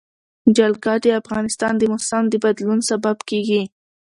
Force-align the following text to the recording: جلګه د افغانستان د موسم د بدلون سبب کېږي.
جلګه 0.57 0.93
د 1.05 1.07
افغانستان 1.21 1.73
د 1.77 1.83
موسم 1.91 2.23
د 2.29 2.35
بدلون 2.43 2.79
سبب 2.89 3.17
کېږي. 3.29 3.63